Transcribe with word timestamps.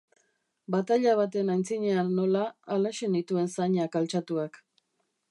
Bataila 0.75 1.11
baten 1.17 1.51
aitzinean 1.55 2.09
nola, 2.19 2.41
halaxe 2.77 3.09
nituen 3.17 3.53
zainak 3.57 3.99
altxatuak. 4.01 4.59